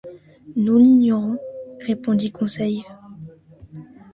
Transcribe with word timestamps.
Nous 0.55 0.79
l’ignorons, 0.79 1.37
répondit 1.85 2.31
Conseil. 2.31 2.83